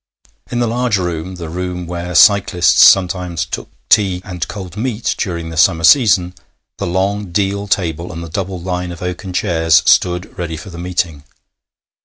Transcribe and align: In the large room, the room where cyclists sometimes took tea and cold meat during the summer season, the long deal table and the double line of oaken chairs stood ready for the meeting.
In 0.49 0.57
the 0.57 0.65
large 0.67 0.97
room, 0.97 1.35
the 1.35 1.47
room 1.47 1.85
where 1.85 2.15
cyclists 2.15 2.81
sometimes 2.83 3.45
took 3.45 3.69
tea 3.87 4.19
and 4.25 4.47
cold 4.47 4.75
meat 4.75 5.13
during 5.15 5.51
the 5.51 5.57
summer 5.57 5.83
season, 5.83 6.33
the 6.79 6.87
long 6.87 7.31
deal 7.31 7.67
table 7.67 8.11
and 8.11 8.23
the 8.23 8.27
double 8.27 8.59
line 8.59 8.91
of 8.91 9.03
oaken 9.03 9.31
chairs 9.31 9.83
stood 9.85 10.35
ready 10.39 10.57
for 10.57 10.71
the 10.71 10.79
meeting. 10.79 11.23